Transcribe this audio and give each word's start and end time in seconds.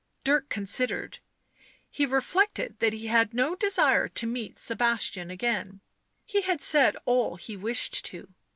Dirk 0.23 0.49
considered; 0.49 1.19
he 1.91 2.07
reflected 2.07 2.79
that 2.79 2.91
he 2.91 3.05
had 3.05 3.35
no 3.35 3.55
desire 3.55 4.07
to 4.07 4.25
meet 4.25 4.57
Sebastian 4.57 5.29
again; 5.29 5.79
he 6.25 6.41
had 6.41 6.59
said 6.59 6.97
all 7.05 7.35
he 7.35 7.55
wished 7.55 8.03
to. 8.05 8.33